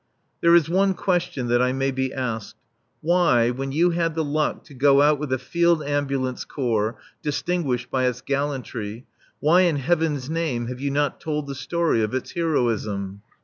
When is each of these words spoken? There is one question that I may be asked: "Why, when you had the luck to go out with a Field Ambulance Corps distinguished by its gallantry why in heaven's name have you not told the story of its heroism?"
There 0.41 0.55
is 0.55 0.67
one 0.67 0.95
question 0.95 1.47
that 1.49 1.61
I 1.61 1.73
may 1.73 1.91
be 1.91 2.11
asked: 2.11 2.55
"Why, 3.01 3.51
when 3.51 3.71
you 3.71 3.91
had 3.91 4.15
the 4.15 4.23
luck 4.23 4.63
to 4.63 4.73
go 4.73 4.99
out 4.99 5.19
with 5.19 5.31
a 5.31 5.37
Field 5.37 5.83
Ambulance 5.83 6.43
Corps 6.43 6.97
distinguished 7.21 7.91
by 7.91 8.05
its 8.07 8.21
gallantry 8.21 9.05
why 9.41 9.61
in 9.61 9.75
heaven's 9.75 10.27
name 10.27 10.65
have 10.69 10.81
you 10.81 10.89
not 10.89 11.21
told 11.21 11.45
the 11.45 11.53
story 11.53 12.01
of 12.01 12.15
its 12.15 12.31
heroism?" 12.31 13.21